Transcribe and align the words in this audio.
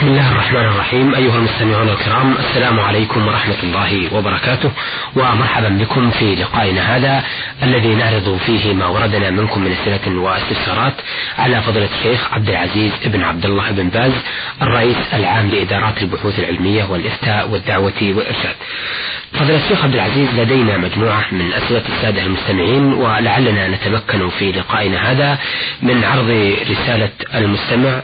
بسم 0.00 0.08
الله 0.08 0.32
الرحمن 0.32 0.64
الرحيم. 0.64 1.14
أيها 1.14 1.36
المستمعون 1.36 1.88
الكرام 1.88 2.36
السلام 2.38 2.80
عليكم 2.80 3.26
ورحمة 3.26 3.62
الله 3.62 4.14
وبركاته. 4.14 4.70
ومرحبا 5.16 5.68
بكم 5.68 6.10
في 6.10 6.34
لقائنا 6.34 6.96
هذا 6.96 7.24
الذي 7.62 7.94
نعرض 7.94 8.38
فيه 8.46 8.74
ما 8.74 8.86
وردنا 8.86 9.30
منكم 9.30 9.60
من 9.60 9.72
أسئلة 9.72 10.20
واستفسارات 10.20 10.94
على 11.38 11.62
فضيلة 11.62 11.88
الشيخ 11.98 12.32
عبد 12.32 12.48
العزيز 12.48 12.92
بن 13.04 13.22
عبد 13.22 13.44
الله 13.44 13.70
بن 13.70 13.88
باز 13.88 14.12
الرئيس 14.62 14.96
العام 15.12 15.50
لإدارات 15.50 16.02
البحوث 16.02 16.38
العلمية 16.38 16.84
والإفتاء 16.84 17.50
والدعوة 17.50 18.02
والإرشاد. 18.02 18.56
فضيلة 19.32 19.64
الشيخ 19.64 19.84
عبد 19.84 19.94
العزيز 19.94 20.28
لدينا 20.34 20.76
مجموعة 20.76 21.24
من 21.32 21.52
أسئلة 21.52 21.82
السادة 21.88 22.22
المستمعين 22.22 22.92
ولعلنا 22.92 23.68
نتمكن 23.68 24.28
في 24.28 24.52
لقائنا 24.52 25.12
هذا 25.12 25.38
من 25.82 26.04
عرض 26.04 26.56
رسالة 26.70 27.10
المستمع 27.34 28.02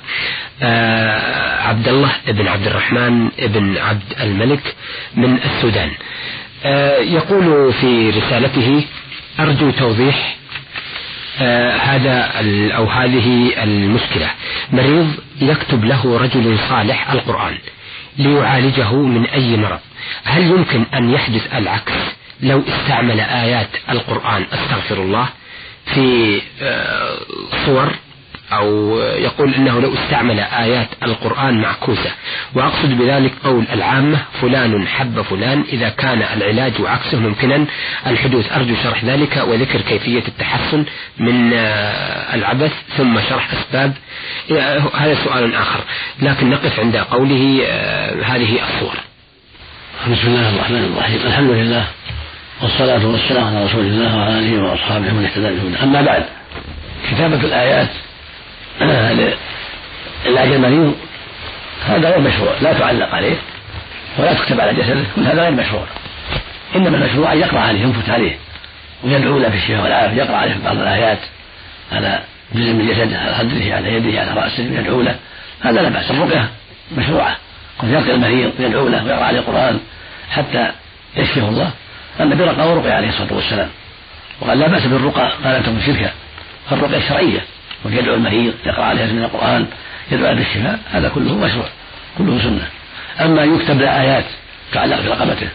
آه، 0.63 1.63
عبد 1.63 1.89
الله 1.89 2.13
بن 2.29 2.49
عبد 2.49 2.67
الرحمن 2.67 3.29
بن 3.39 3.79
عبد 3.79 4.13
الملك 4.21 4.75
من 5.17 5.39
السودان. 5.45 5.91
آه، 6.65 6.99
يقول 6.99 7.73
في 7.73 8.11
رسالته 8.11 8.85
أرجو 9.41 9.71
توضيح 9.71 10.37
آه، 11.41 11.77
هذا 11.77 12.33
أو 12.77 12.85
هذه 12.85 13.63
المشكلة. 13.63 14.31
مريض 14.73 15.13
يكتب 15.41 15.85
له 15.85 16.19
رجل 16.19 16.59
صالح 16.69 17.11
القرآن. 17.13 17.59
ليعالجه 18.19 18.93
من 18.93 19.27
أي 19.27 19.57
مرض. 19.57 19.79
هل 20.25 20.43
يمكن 20.43 20.85
أن 20.95 21.11
يحدث 21.11 21.55
العكس 21.55 21.93
لو 22.41 22.63
استعمل 22.69 23.21
آيات 23.21 23.69
القرآن 23.91 24.47
أستغفر 24.53 25.03
الله 25.03 25.29
في 25.95 26.41
صور 27.67 27.91
أو 28.53 28.99
يقول 28.99 29.55
إنه 29.55 29.81
لو 29.81 29.95
استعمل 29.95 30.41
آيات 30.41 30.89
القرآن 31.03 31.61
معكوسة. 31.61 32.11
وأقصد 32.55 32.99
بذلك 32.99 33.33
قول 33.45 33.65
العامة 33.73 34.19
فلان 34.41 34.89
حب 34.89 35.23
فلان 35.23 35.65
إذا 35.73 35.89
كان 35.89 36.23
العلاج 36.23 36.73
وعكسه 36.81 37.19
ممكنا. 37.19 37.65
الحدوث 38.07 38.53
أرجو 38.53 38.75
شرح 38.83 39.05
ذلك 39.05 39.45
وذكر 39.49 39.81
كيفية 39.81 40.23
التحسن 40.29 40.85
من 41.19 41.53
آه، 41.55 42.35
العبث 42.35 42.73
ثم 42.97 43.21
شرح 43.21 43.49
أسباب. 43.53 43.93
هذا 44.95 45.15
سؤال 45.25 45.55
آخر. 45.55 45.81
لكن 46.23 46.51
نقف 46.51 46.81
عند 46.81 46.97
قوله 46.97 47.63
آه، 47.67 48.23
هذه 48.23 48.53
الصور. 48.53 48.95
بسم 50.13 50.29
الله 50.29 50.49
الرحمن 50.55 50.93
الرحيم. 50.95 51.21
الحمد 51.27 51.51
لله 51.51 51.87
والصلاة 52.63 53.07
والسلام 53.07 53.45
على 53.45 53.65
رسول 53.65 53.81
الله 53.81 54.17
وعلى 54.17 54.39
آله 54.39 54.63
وأصحابه 54.63 55.13
من 55.13 55.25
اهتدى 55.25 55.83
أما 55.83 56.03
بعد 56.03 56.25
كتابة 57.11 57.37
الآيات 57.37 57.89
علاج 60.27 60.53
المريض 60.53 60.95
هذا 61.87 62.11
غير 62.11 62.21
مشروع 62.21 62.53
لا 62.61 62.73
تعلق 62.73 63.15
عليه 63.15 63.37
ولا 64.19 64.33
تكتب 64.33 64.61
على 64.61 64.75
جسده 64.75 65.05
كل 65.17 65.23
هذا 65.23 65.43
غير 65.43 65.51
مشروع 65.51 65.85
إنما 66.77 66.97
المشروع 66.97 67.33
أن 67.33 67.39
يقرأ 67.39 67.61
عليه 67.61 67.81
ينفث 67.81 68.11
عليه 68.11 68.37
ويدعو 69.05 69.39
له 69.39 69.49
بالشفاء 69.49 69.83
والعافية 69.83 70.17
يقرأ 70.17 70.37
عليه 70.37 70.55
بعض 70.65 70.77
الآيات 70.77 71.19
على 71.93 72.23
جزء 72.55 72.73
من 72.73 72.89
جسده 72.89 73.19
على 73.19 73.35
خدره 73.35 73.75
على 73.75 73.95
يده 73.95 74.21
على 74.21 74.41
رأسه 74.41 74.63
يدعو 74.63 75.01
له 75.03 75.17
هذا 75.61 75.83
لا 75.83 75.89
بأس 75.89 76.11
الرقية 76.11 76.49
مشروعة. 76.97 77.37
قد 77.79 77.89
يلقي 77.89 78.15
المريض 78.15 78.53
ويدعو 78.59 78.89
له 78.89 79.05
ويقرأ 79.05 79.25
عليه 79.25 79.39
القرآن 79.39 79.81
حتى 80.31 80.71
يشفيه 81.17 81.49
الله. 81.49 81.71
النبي 82.21 82.45
رقى 82.45 82.69
ورقي 82.69 82.93
عليه 82.93 83.09
الصلاة 83.09 83.33
والسلام 83.33 83.69
وقال 84.41 84.59
لا 84.59 84.69
بأس 84.69 84.87
بالرقى 84.87 85.33
ما 85.45 85.57
لم 85.57 85.63
تكن 85.63 85.81
شركا 85.87 86.11
فالرقية 86.71 86.97
الشرعيه 86.97 87.41
ويدعو 87.87 88.15
المريض 88.15 88.55
يقرأ 88.67 88.85
عليه 88.85 89.13
من 89.13 89.25
القرآن 89.25 89.67
يدعو 90.13 90.35
بالشفاء 90.35 90.79
هذا 90.93 91.09
كله 91.09 91.35
مشروع 91.35 91.69
كله 92.19 92.43
سنة. 92.43 92.69
أما 93.21 93.43
يكتب 93.43 93.81
له 93.81 94.01
آيات 94.01 94.25
تعلق 94.73 95.01
في 95.01 95.09
رقبته 95.09 95.49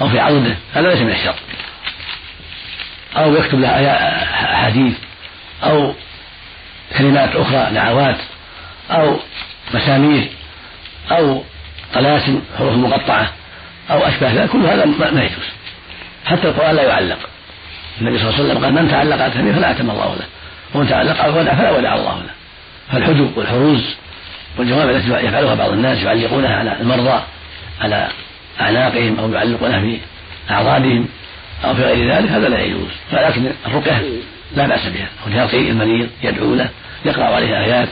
أو 0.00 0.08
في 0.08 0.20
عضده 0.20 0.56
هذا 0.74 0.88
ليس 0.88 1.00
من 1.00 1.10
الشر. 1.10 1.34
أو 3.16 3.36
يكتب 3.36 3.60
له 3.60 3.68
أحاديث 3.68 4.94
أو 5.64 5.94
كلمات 6.98 7.36
أخرى 7.36 7.74
دعوات 7.74 8.16
أو 8.90 9.18
مسامير 9.74 10.28
أو 11.10 11.44
طلاسم 11.94 12.40
حروف 12.58 12.74
مقطعة 12.74 13.32
أو 13.90 13.98
أشبه 13.98 14.32
ذلك 14.32 14.50
كل 14.50 14.66
هذا 14.66 14.84
ما 14.84 15.22
يجوز. 15.22 15.48
حتى 16.26 16.48
القرآن 16.48 16.76
لا 16.76 16.82
يعلق. 16.82 17.18
النبي 18.00 18.18
صلى 18.18 18.28
الله 18.28 18.38
عليه 18.38 18.48
وسلم 18.50 18.64
قال 18.64 18.74
من 18.74 18.90
تعلق 18.90 19.24
أتمه 19.24 19.52
فلا 19.52 19.70
أتم 19.70 19.90
الله 19.90 20.14
له. 20.14 20.26
ومن 20.74 20.88
تعلق 20.88 21.20
على 21.20 21.32
الودع 21.32 21.54
فلا 21.54 21.70
ودع 21.70 21.94
الله 21.94 22.18
له. 22.18 22.30
فالحجب 22.92 23.38
والحروز 23.38 23.94
والجوامع 24.58 24.90
التي 24.90 25.08
يفعلها 25.08 25.54
بعض 25.54 25.70
الناس 25.70 25.98
يعلقونها 25.98 26.56
على 26.56 26.80
المرضى 26.80 27.22
على 27.80 28.08
أعناقهم 28.60 29.18
أو 29.18 29.32
يعلقونها 29.32 29.80
في 29.80 29.98
أعضادهم 30.50 31.08
أو 31.64 31.74
في 31.74 31.82
غير 31.82 32.14
ذلك 32.14 32.30
هذا 32.30 32.48
لا 32.48 32.60
يجوز. 32.60 32.90
ولكن 33.12 33.50
الرقية 33.66 34.02
لا 34.56 34.66
بأس 34.66 34.86
بها. 34.86 35.08
يلقي 35.26 35.70
المريض 35.70 36.08
يدعو 36.22 36.54
له 36.54 36.68
يقرأ 37.04 37.24
عليه 37.24 37.64
آيات 37.64 37.88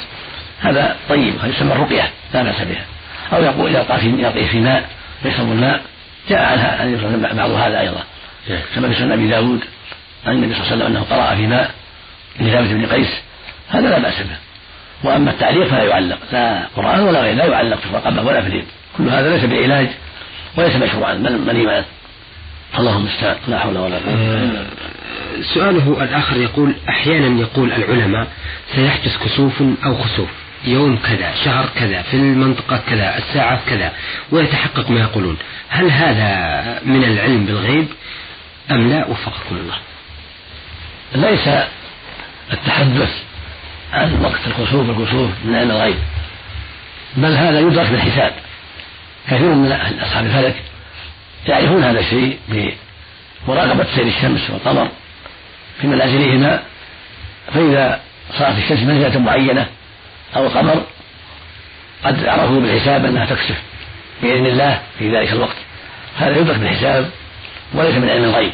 هذا 0.61 0.97
طيب 1.09 1.35
هذا 1.43 1.53
يسمى 1.57 1.73
الرقية 1.73 2.11
لا 2.35 2.43
بأس 2.43 2.61
بها. 2.61 2.85
أو 3.33 3.43
يقول 3.43 3.75
يلقى 3.75 4.01
في 4.01 4.07
يلقيه 4.07 4.47
في 4.47 4.61
ماء 4.61 4.89
ويشرب 5.25 5.53
الماء 5.53 5.81
جاء 6.29 6.43
عنها 6.43 6.83
أن 6.83 7.37
بعض 7.37 7.51
هذا 7.51 7.81
أيضا. 7.81 8.05
كما 8.75 8.89
في 8.89 8.95
سنن 8.95 9.13
أبي 9.13 9.29
داود 9.29 9.61
عن 10.27 10.33
النبي 10.33 10.55
صلى 10.55 10.63
الله 10.63 10.73
عليه 10.73 10.85
وسلم 10.85 10.97
أنه 10.97 11.07
قرأ 11.11 11.35
في 11.35 11.47
ماء 11.47 11.71
لثابت 12.41 12.69
بن 12.69 12.87
قيس 12.87 13.09
هذا 13.69 13.89
لا 13.89 13.99
بأس 13.99 14.21
به. 14.21 14.37
وأما 15.05 15.31
التعليق 15.31 15.69
فلا 15.69 15.83
يعلق 15.83 16.19
لا 16.33 16.67
قرآن 16.77 17.01
ولا 17.01 17.21
غير 17.21 17.35
لا 17.35 17.45
يعلق 17.45 17.79
في 17.81 17.87
الرقبة 17.87 18.23
ولا 18.23 18.43
في 18.43 18.49
اليد. 18.49 18.65
كل 18.99 19.09
هذا 19.09 19.37
ليس 19.37 19.45
بعلاج 19.45 19.89
وليس 20.57 20.77
مشروعا 20.77 21.15
بل 21.15 21.39
منيما 21.39 21.85
اللهم 22.79 22.97
المستعان 22.97 23.37
لا 23.49 23.59
حول 23.59 23.79
ولا 23.79 23.97
قوة 23.97 24.15
آه 24.15 24.67
سؤاله 25.55 26.03
الآخر 26.03 26.37
يقول 26.37 26.75
أحيانا 26.89 27.41
يقول 27.41 27.73
العلماء 27.73 28.27
سيحدث 28.75 29.25
كسوف 29.25 29.63
أو 29.85 29.99
خسوف. 29.99 30.29
يوم 30.65 30.97
كذا 30.97 31.35
شهر 31.45 31.69
كذا 31.75 32.03
في 32.03 32.15
المنطقة 32.15 32.81
كذا 32.91 33.19
الساعة 33.19 33.61
كذا 33.67 33.93
ويتحقق 34.33 34.91
ما 34.91 35.01
يقولون. 35.01 35.37
هل 35.69 35.91
هذا 35.91 36.81
من 36.85 37.05
العلم 37.05 37.47
بالغيب 37.47 37.87
أم 38.71 38.89
لا؟ 38.91 39.07
وفقكم 39.07 39.57
الله. 39.57 39.77
ليس 41.15 41.49
التحدث 42.53 43.23
عن 43.93 44.25
وقت 44.25 44.41
الكسوف 44.47 44.89
والكسوف 44.89 45.31
من 45.45 45.57
علم 45.57 45.71
الغيب 45.71 45.99
بل 47.17 47.37
هذا 47.37 47.61
يدرك 47.61 47.91
بالحساب. 47.91 48.33
كثير 49.27 49.55
من 49.55 49.73
أصحاب 50.03 50.27
الفلك 50.27 50.63
يعرفون 51.47 51.85
هذا 51.85 52.01
الشيء 52.01 52.39
بمراقبة 52.49 53.87
سير 53.95 54.07
الشمس 54.07 54.51
والقمر 54.51 54.89
في 55.81 55.87
منازلهما. 55.87 56.63
فإذا 57.55 58.01
صارت 58.39 58.59
الشمس 58.59 58.79
منزلة 58.79 59.19
معينة 59.19 59.67
أو 60.37 60.47
القمر 60.47 60.85
قد 62.05 62.25
عرفوا 62.25 62.61
بالحساب 62.61 63.05
أنها 63.05 63.27
تكسف 63.27 63.63
بإذن 64.23 64.47
الله 64.47 64.81
في 64.99 65.17
ذلك 65.17 65.33
الوقت. 65.33 65.57
هذا 66.19 66.37
يدرك 66.39 66.59
بالحساب 66.59 67.11
وليس 67.75 67.95
من 67.95 68.11
علم 68.11 68.25
الغيب 68.25 68.53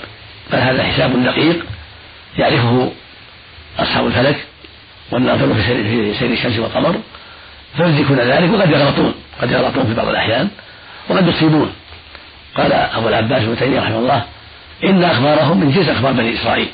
بل 0.52 0.58
هذا 0.58 0.82
حساب 0.82 1.24
دقيق 1.24 1.66
يعرفه 2.38 2.92
أصحاب 3.78 4.06
الفلك 4.06 4.36
والناظرون 5.10 5.54
في 5.54 6.14
سير, 6.18 6.32
الشمس 6.32 6.58
والقمر 6.58 7.00
فيدركون 7.76 8.18
ذلك 8.18 8.50
وقد 8.54 8.70
يغلطون 8.70 9.14
قد 9.42 9.50
يغلطون 9.50 9.86
في 9.86 9.94
بعض 9.94 10.08
الأحيان 10.08 10.48
وقد 11.08 11.28
يصيبون. 11.28 11.72
قال 12.56 12.72
أبو 12.72 13.08
العباس 13.08 13.42
بن 13.42 13.56
تيمية 13.58 13.80
رحمه 13.80 13.98
الله 13.98 14.22
إن 14.84 15.04
أخبارهم 15.04 15.60
من 15.60 15.72
جنس 15.72 15.88
أخبار 15.88 16.12
بني 16.12 16.34
إسرائيل. 16.34 16.68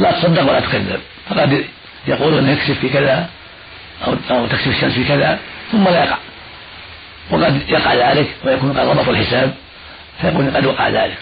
لا 0.00 0.12
تصدق 0.12 0.42
ولا 0.42 0.60
تكذب. 0.60 1.00
فقد 1.30 1.64
يقول 2.06 2.38
أنه 2.38 2.52
يكسف 2.52 2.78
في 2.80 2.88
كذا 2.88 3.28
أو 4.06 4.14
أو 4.30 4.46
تكسف 4.46 4.68
الشمس 4.68 4.92
في 4.92 5.04
كذا 5.04 5.38
ثم 5.72 5.84
لا 5.84 6.04
يقع. 6.04 6.16
وقد 7.30 7.62
يقع 7.68 7.94
ذلك 7.94 8.28
ويكون 8.44 8.78
قد 8.78 8.86
ضبطوا 8.86 9.12
الحساب 9.12 9.54
فيكون 10.20 10.50
قد 10.50 10.66
وقع 10.66 10.88
ذلك. 10.88 11.18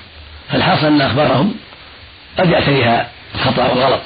فالحاصل 0.50 0.87
أن 0.87 1.00
أخبارهم 1.00 1.55
قد 2.38 2.50
يأتيها 2.50 3.08
الخطأ 3.34 3.69
والغلط. 3.69 4.02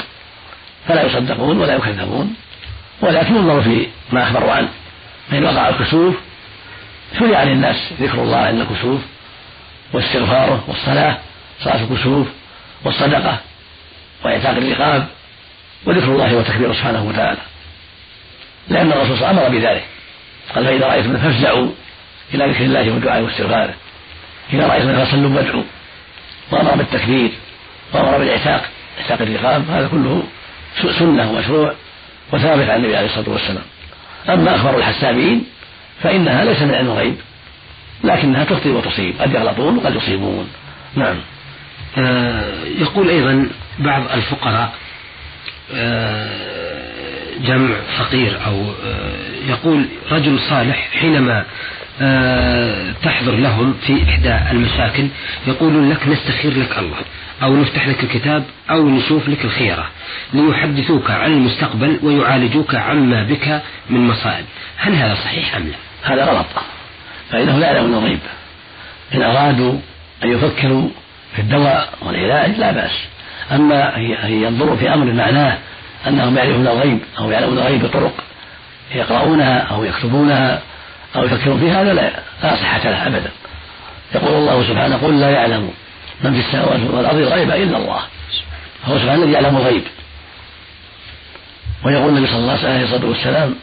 فلا 0.88 1.02
يصدقون 1.02 1.58
ولا 1.58 1.74
يكذبون. 1.74 2.34
ولكن 3.00 3.34
ينظر 3.36 3.62
في 3.62 3.86
ما 4.12 4.22
أخبروا 4.22 4.52
عنه 4.52 4.68
فإن 5.30 5.44
وقع 5.44 5.68
الكسوف 5.68 6.14
شرع 7.18 7.42
للناس 7.42 7.92
ذكر 8.00 8.22
الله 8.22 8.36
عند 8.36 8.60
الكسوف 8.60 9.00
واستغفاره 9.92 10.64
والصلاة 10.68 11.18
صلاة 11.60 11.82
الكسوف 11.82 12.26
والصدقة 12.84 13.38
وإعتاق 14.24 14.56
الرقاب 14.56 15.06
وذكر 15.86 16.04
الله 16.04 16.36
وتكبيره 16.36 16.72
سبحانه 16.72 17.04
وتعالى. 17.04 17.40
لأن 18.68 18.92
الرسول 18.92 19.18
صلى 19.18 19.30
الله 19.30 19.40
عليه 19.40 19.40
وسلم 19.40 19.46
أمر 19.46 19.58
بذلك. 19.58 19.84
قال 20.54 20.64
فإذا 20.64 20.86
رأيتم 20.86 21.16
فافزعوا 21.16 21.70
إلى 22.34 22.46
ذكر 22.46 22.64
الله 22.64 22.90
والدعاء 22.90 23.22
واستغفاره. 23.22 23.74
إذا 24.52 24.66
رأيتم 24.66 25.04
فصلوا 25.04 25.36
وادعوا 25.36 25.62
وأمر 26.50 26.76
بالتكبير 26.76 27.30
وأمر 27.92 28.18
بالإعتاق 28.18 28.70
إعتاق 29.00 29.22
الرقاب 29.22 29.70
هذا 29.70 29.88
كله 29.88 30.22
سنة 30.98 31.30
ومشروع 31.30 31.74
وثابت 32.32 32.68
عن 32.68 32.76
النبي 32.76 32.96
عليه 32.96 33.06
الصلاة 33.06 33.30
والسلام. 33.30 33.64
أما 34.28 34.56
أخبار 34.56 34.78
الحسابين 34.78 35.44
فإنها 36.02 36.44
ليس 36.44 36.62
من 36.62 36.74
علم 36.74 36.86
الغيب 36.86 37.16
لكنها 38.04 38.44
تخطئ 38.44 38.68
وتصيب. 38.68 39.14
قد 39.20 39.34
يغلطون 39.34 39.76
وقد 39.76 39.94
يصيبون. 39.94 40.48
نعم. 40.96 41.16
آه 41.98 42.64
يقول 42.64 43.08
أيضا 43.08 43.48
بعض 43.78 44.02
الفقراء 44.14 44.72
آه 45.74 46.61
جمع 47.40 47.74
فقير 47.98 48.38
أو 48.46 48.70
آه 48.84 49.48
يقول 49.48 49.86
رجل 50.10 50.40
صالح 50.40 50.88
حينما 51.00 51.44
آه، 52.00 52.92
تحضر 53.02 53.34
لهم 53.34 53.74
في 53.86 54.02
إحدى 54.08 54.38
المشاكل 54.50 55.08
يقولون 55.46 55.90
لك 55.90 56.08
نستخير 56.08 56.58
لك 56.58 56.78
الله 56.78 56.96
أو 57.42 57.56
نفتح 57.56 57.88
لك 57.88 58.04
الكتاب 58.04 58.44
أو 58.70 58.88
نشوف 58.88 59.28
لك 59.28 59.44
الخيرة 59.44 59.90
ليحدثوك 60.34 61.10
عن 61.10 61.32
المستقبل 61.32 61.98
ويعالجوك 62.02 62.74
عما 62.74 63.24
بك 63.24 63.62
من 63.90 64.00
مصائب. 64.00 64.44
هل 64.76 64.94
هذا 64.94 65.14
صحيح 65.14 65.56
أم 65.56 65.62
لا؟ 65.62 66.12
هذا 66.14 66.24
غلط. 66.24 66.46
فإنه 67.30 67.58
لا 67.58 67.72
يعلم 67.72 67.94
الغيب. 67.94 68.18
إن 69.14 69.22
أرادوا 69.22 69.78
أن 70.24 70.32
يفكروا 70.32 70.88
في 71.36 71.42
الدواء 71.42 71.92
والعلاج 72.02 72.58
لا 72.58 72.72
بأس. 72.72 73.04
أما 73.52 73.96
أن 73.96 74.32
ينظروا 74.32 74.76
في 74.76 74.94
أمر 74.94 75.12
معناه 75.12 75.58
أنهم 76.06 76.36
يعرفون 76.36 76.66
الغيب 76.66 76.98
أو 77.18 77.30
يعلمون 77.30 77.58
الغيب 77.58 77.82
بطرق 77.82 78.12
يقرؤونها 78.94 79.58
أو 79.58 79.84
يكتبونها 79.84 80.62
أو 81.16 81.24
يفكرون 81.24 81.60
في 81.60 81.70
هذا 81.70 81.92
لا 81.94 82.10
لا 82.42 82.56
صحة 82.56 82.90
له 82.90 83.06
أبدا. 83.06 83.30
يقول 84.14 84.34
الله 84.34 84.68
سبحانه 84.68 84.96
قل 84.96 85.20
لا 85.20 85.30
يعلم 85.30 85.70
من 86.24 86.32
في 86.32 86.40
السماوات 86.40 86.80
والأرض 86.90 87.16
الغيب 87.16 87.50
إلا 87.50 87.76
الله. 87.76 88.00
هو 88.84 88.98
سبحانه 88.98 89.22
الذي 89.22 89.32
يعلم 89.32 89.56
الغيب. 89.56 89.82
ويقول 91.84 92.08
النبي 92.08 92.26
صلى 92.26 92.38
الله 92.38 92.58
عليه 92.64 92.84
الصلاة 92.84 93.06
والسلام 93.06 93.54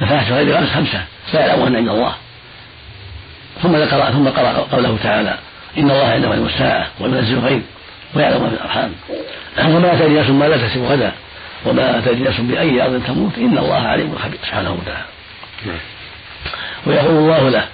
مفاتح 0.00 0.28
الغيب 0.28 0.56
خمس 0.56 0.68
خمسة 0.68 1.04
لا 1.34 1.46
يعلمهن 1.46 1.76
عند 1.76 1.88
الله. 1.88 2.14
ثم 3.62 3.76
ذكر 3.76 4.10
ثم 4.12 4.28
قرأ 4.28 4.66
قوله 4.72 4.98
تعالى 5.02 5.38
إن 5.78 5.90
الله 5.90 6.06
عنده 6.06 6.28
علم 6.28 6.46
الساعة 6.46 6.86
وينزل 7.00 7.34
الغيب 7.34 7.62
ويعلم 8.14 8.42
ما 8.42 8.48
في 8.48 8.54
الأرحام. 8.54 8.92
وما 9.58 9.94
تدري 9.94 10.20
نفس 10.20 10.30
ما 10.30 10.44
لا 10.44 10.56
تكسب 10.56 10.84
غدا. 10.84 11.12
وما 11.66 12.00
تدري 12.06 12.20
نفس 12.20 12.40
بأي 12.40 12.82
أرض 12.82 13.02
تموت 13.06 13.38
إن 13.38 13.58
الله 13.58 13.82
عليم 13.82 14.14
خبير 14.18 14.38
سبحانه 14.42 14.72
وتعالى. 14.72 15.04
نعم. 15.66 15.78
ويقول 16.86 17.16
الله 17.16 17.48
له 17.48 17.64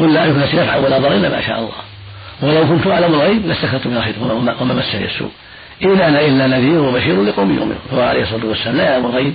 قل 0.00 0.14
لا 0.14 0.24
يملك 0.24 0.54
نفعا 0.54 0.76
ولا 0.76 0.98
ضر 0.98 1.12
الا 1.12 1.28
ما 1.28 1.40
شاء 1.46 1.58
الله. 1.58 1.72
ولو 2.42 2.68
كنت 2.68 2.86
أعلم 2.86 3.14
الغيب 3.14 3.46
لاستكثرت 3.46 3.86
من 3.86 3.96
الخير 3.96 4.14
وما 4.20 4.74
مسني 4.74 5.04
السوء. 5.04 5.30
إن 5.82 6.00
أنا 6.00 6.20
إلا 6.20 6.46
نذير 6.46 6.80
وبشير 6.80 7.22
لقوم 7.22 7.54
يؤمنون. 7.54 7.78
هو 7.92 8.02
عليه 8.02 8.22
الصلاة 8.22 8.46
والسلام 8.46 8.76
لا 8.76 8.84
يعلم 8.84 9.06
الغيب. 9.06 9.34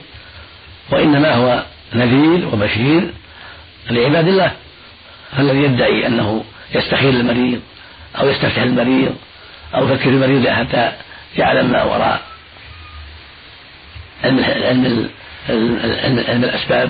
وإنما 0.92 1.34
هو 1.34 1.64
نذير 1.94 2.48
وبشير 2.54 3.14
لعباد 3.90 4.28
الله 4.28 4.52
فالذي 5.38 5.64
يدعي 5.64 6.08
أنه 6.08 6.44
يستخير 6.76 7.10
المريض 7.10 7.62
أو 8.20 8.30
يستفتح 8.30 8.62
المريض 8.62 9.16
أو 9.76 9.90
يفكر 9.90 10.10
المريض 10.10 10.48
حتى 10.48 10.92
يعلم 11.38 11.72
ما 11.72 11.84
وراء. 11.84 12.29
علم 14.24 14.44
علم 14.44 15.10
علم 16.28 16.44
الأسباب 16.44 16.90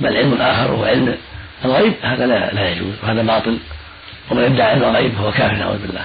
بل 0.00 0.16
علم 0.16 0.40
آخر 0.40 0.72
وهو 0.72 0.84
علم 0.84 1.16
الغيب 1.64 1.94
هذا 2.02 2.26
لا 2.26 2.54
لا 2.54 2.68
يجوز 2.68 2.94
وهذا 3.02 3.22
باطل 3.22 3.58
ومن 4.30 4.42
يدعي 4.42 4.70
علم 4.70 4.82
الغيب 4.82 5.12
فهو 5.12 5.32
كافر 5.32 5.54
نعوذ 5.54 5.86
بالله. 5.86 6.04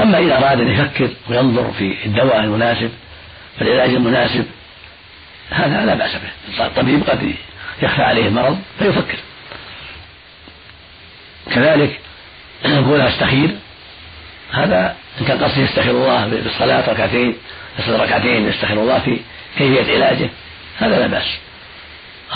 أما 0.00 0.18
إذا 0.18 0.36
أراد 0.38 0.60
أن 0.60 0.68
يفكر 0.68 1.08
وينظر 1.28 1.72
في 1.72 2.06
الدواء 2.06 2.40
المناسب 2.40 2.90
والعلاج 3.60 3.90
المناسب 3.90 4.44
هذا 5.50 5.86
لا 5.86 5.94
بأس 5.94 6.10
به. 6.14 6.66
الطبيب 6.66 7.02
قد 7.02 7.34
يخفى 7.82 8.02
عليه 8.02 8.26
المرض 8.28 8.58
فيفكر. 8.78 9.18
كذلك 11.50 12.00
يقول 12.64 13.00
أستخير 13.00 13.50
هذا 14.52 14.96
إن 15.20 15.26
كان 15.26 15.44
قصده 15.44 15.62
يستخير 15.62 15.90
الله 15.90 16.26
بالصلاة 16.26 16.90
ركعتين 16.90 17.36
يصلي 17.80 17.96
ركعتين 17.96 18.48
يستخير 18.48 18.82
الله 18.82 18.98
في 18.98 19.20
كيفية 19.58 19.94
علاجه 19.94 20.30
هذا 20.78 20.98
لا 20.98 21.06
بأس. 21.06 21.38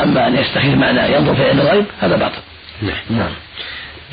أما 0.00 0.28
أن 0.28 0.36
يستخير 0.36 0.76
معنى 0.76 1.14
ينظر 1.14 1.34
في 1.34 1.48
علم 1.48 1.60
الغيب 1.60 1.84
هذا 2.00 2.16
باطل. 2.16 2.40
نعم, 2.82 2.96
نعم. 3.10 3.30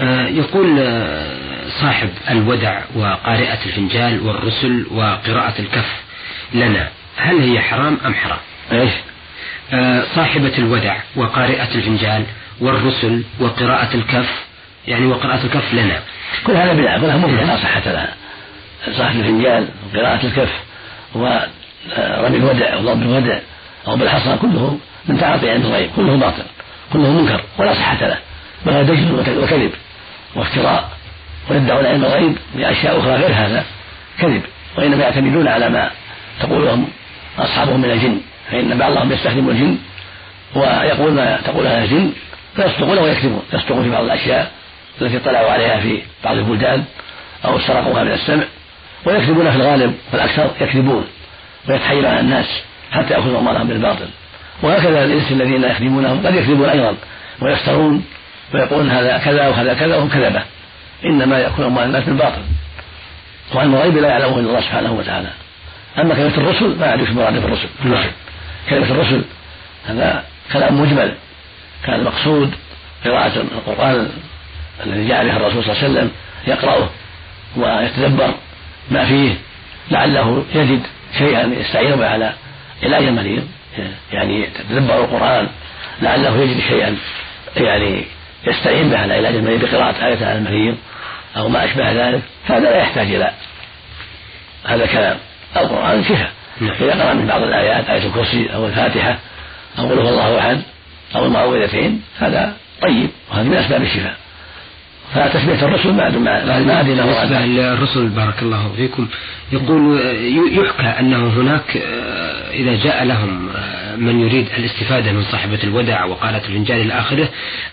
آه 0.02 0.28
يقول 0.28 0.80
آه 0.80 1.70
صاحب 1.82 2.10
الودع 2.30 2.82
وقارئة 2.96 3.60
الفنجال 3.66 4.22
والرسل 4.28 4.86
وقراءة 4.92 5.54
الكف 5.60 6.02
لنا 6.54 6.90
هل 7.18 7.42
هي 7.42 7.60
حرام 7.60 7.98
أم 8.06 8.14
حرام؟ 8.14 8.40
إيش؟ 8.72 8.92
آه 9.74 10.04
صاحبة 10.16 10.58
الودع 10.58 10.98
وقارئة 11.16 11.76
الفنجال 11.76 12.24
والرسل 12.60 13.24
وقراءة 13.40 13.96
الكف 13.96 14.30
يعني 14.88 15.06
وقراءة 15.06 15.46
الكف 15.46 15.74
لنا. 15.74 16.00
كل 16.48 16.54
هذا 16.54 16.74
بدعة 16.74 17.02
كلها 17.02 17.18
مبدعة 17.18 17.44
لا 17.46 17.58
صحة 17.58 17.92
لها. 17.92 18.16
صاحب 18.98 19.20
الفنجال 19.20 19.68
وقراءة 19.86 20.26
الكف. 20.26 20.52
ورمي 21.16 22.38
الودع 22.38 22.76
وضرب 22.76 23.02
الودع 23.02 23.40
أو 23.88 23.96
بالحصى 23.96 24.38
كله 24.42 24.78
من 25.06 25.20
تعاطي 25.20 25.50
علم 25.50 25.62
الغيب 25.62 25.90
كله 25.96 26.18
باطل 26.18 26.44
كله 26.94 27.12
منكر 27.12 27.42
ولا 27.58 27.74
صحة 27.74 28.08
له. 28.08 28.18
بل 28.66 28.74
هو 28.74 28.82
دجل 28.82 29.40
وكذب 29.44 29.72
وافتراء 30.36 30.90
ويدعون 31.50 31.86
علم 31.86 32.06
الغيب 32.06 32.38
بأشياء 32.56 33.00
أخرى 33.00 33.16
غير 33.16 33.34
هذا 33.34 33.66
كذب. 34.20 34.42
وإنما 34.78 35.04
يعتمدون 35.04 35.48
على 35.48 35.70
ما 35.70 35.92
تقولهم 36.42 36.88
أصحابهم 37.40 37.82
من 37.82 37.92
الجن. 37.92 38.22
فإن 38.52 38.78
بعضهم 38.78 39.12
يستخدم 39.12 39.50
الجن 39.50 39.78
ويقول 40.56 41.12
ما 41.14 41.40
تقولها 41.46 41.84
الجن 41.84 42.12
فيصدقون 42.56 42.98
ويكذبون. 42.98 43.42
يصدقون 43.54 43.84
في 43.84 43.90
بعض 43.90 44.04
الأشياء 44.04 44.52
التي 45.02 45.18
اطلعوا 45.18 45.52
عليها 45.52 45.80
في 45.80 46.02
بعض 46.24 46.38
البلدان 46.38 46.84
أو 47.46 47.60
سرقوها 47.60 48.04
من 48.04 48.12
السمع. 48.12 48.44
ويكذبون 49.06 49.52
في 49.52 49.56
الغالب 49.56 49.96
والأكثر 50.14 50.52
يكذبون 50.62 51.08
ويتحيل 51.70 52.06
على 52.06 52.20
الناس 52.20 52.62
حتى 52.92 53.14
يأخذوا 53.14 53.40
أموالهم 53.40 53.68
بالباطل. 53.68 54.08
وهكذا 54.64 55.04
الإنس 55.04 55.32
الذين 55.32 55.64
يخدمونهم 55.64 56.28
قد 56.28 56.36
يكذبون 56.36 56.70
أيضا 56.70 56.96
ويفترون 57.42 58.06
ويقولون 58.54 58.90
هذا 58.90 59.18
كذا 59.18 59.48
وهذا 59.48 59.74
كذا 59.74 59.96
وهم 59.96 60.10
كذبة. 60.10 60.44
إنما 61.06 61.40
يأكل 61.40 61.64
أموال 61.64 61.86
الناس 61.86 62.04
بالباطل. 62.04 62.42
وعلم 63.56 63.76
الغيب 63.76 63.98
لا 63.98 64.08
يعلمه 64.08 64.40
إلا 64.40 64.48
الله 64.50 64.62
سبحانه 64.62 64.92
وتعالى. 64.92 65.30
أما 66.00 66.16
كلمة 66.16 66.38
الرسل 66.38 66.80
ما 66.80 66.86
يعرف 66.86 67.10
مراد 67.10 67.36
الرسل. 67.36 67.68
نعم. 67.84 68.12
كلمة 68.70 68.92
الرسل 68.92 69.24
هذا 69.88 70.24
كلام 70.54 70.82
مجمل. 70.82 71.14
كان 71.86 71.96
المقصود 71.96 72.52
قراءة 73.06 73.42
القرآن 73.42 74.10
الذي 74.86 75.08
جاء 75.08 75.22
الرسول 75.22 75.64
صلى 75.64 75.74
الله 75.74 75.84
عليه 75.84 75.94
وسلم 75.94 76.12
يقرأه 76.48 76.90
ويتدبر. 77.58 78.34
ما 78.90 79.06
فيه 79.06 79.34
لعله 79.92 80.46
يجد 80.56 80.82
شيئا 81.18 81.54
يستعين 81.60 81.96
به 81.96 82.08
على 82.08 82.34
علاج 82.84 83.04
المريض. 83.04 83.48
يعني 84.14 84.42
يتدبر 84.42 85.04
القرآن 85.04 85.48
لعله 86.02 86.38
يجد 86.38 86.60
شيئا 86.70 86.98
يعني 87.58 88.04
يستعين 88.48 88.90
به 88.90 88.98
على 88.98 89.14
علاج 89.14 89.36
المريض 89.36 89.66
بقراءة 89.66 90.06
آية 90.06 90.26
على 90.26 90.38
المريض 90.38 90.78
أو 91.38 91.50
ما 91.50 91.66
أشبه 91.66 91.92
ذلك. 91.92 92.22
فهذا 92.48 92.64
لا 92.64 92.78
يحتاج 92.78 93.08
إلى 93.16 93.32
هذا 94.66 94.84
الكلام. 94.84 95.18
القرآن 95.58 96.04
شفاء 96.04 96.32
نعم. 96.62 96.76
إذا 96.82 97.04
قرأ 97.04 97.14
من 97.14 97.28
بعض 97.28 97.42
الآيات 97.42 97.90
آية 97.90 98.06
الكرسي 98.08 98.54
أو 98.54 98.66
الفاتحة 98.68 99.18
أو 99.80 99.90
قل 99.90 100.00
هو 100.00 100.10
الله 100.10 100.40
أحد 100.40 100.62
أو 101.16 101.26
المعوذتين 101.26 102.02
هذا 102.20 102.54
طيب 102.82 103.10
وهذا 103.32 103.44
من 103.44 103.54
أسباب 103.54 103.82
الشفاء. 103.82 104.16
فتسمية 105.16 105.66
الرسل 105.66 105.94
ما 105.94 106.10
ما 106.10 106.82
أدري 106.82 106.96
بالنسبة 106.96 107.40
للرسل 107.40 108.08
بارك 108.08 108.42
الله 108.42 108.72
فيكم. 108.76 109.08
يقول 109.52 110.00
يحكى 110.52 111.00
أنه 111.00 111.28
هناك 111.28 111.78
آه، 111.78 112.52
إذا 112.52 112.84
جاء 112.84 113.04
لهم 113.04 113.50
آه، 113.50 113.96
من 113.96 114.20
يريد 114.20 114.48
الاستفادة 114.58 115.12
من 115.12 115.24
صاحبة 115.24 115.60
الودع 115.64 116.06
وقالت 116.06 116.46
الرجال 116.46 116.82
إلى 116.82 116.94
آخره 116.94 117.30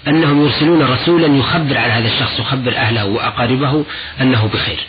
أنهم 0.08 0.44
يرسلون 0.44 0.82
رسولا 0.82 1.38
يخبر 1.38 1.78
عن 1.78 1.90
هذا 1.90 2.06
الشخص 2.06 2.40
يخبر 2.40 2.76
أهله 2.76 3.04
وأقاربه 3.04 3.84
أنه 4.20 4.50
بخير. 4.54 4.86